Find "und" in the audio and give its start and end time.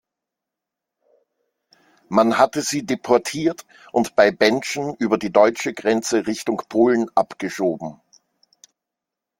3.91-4.15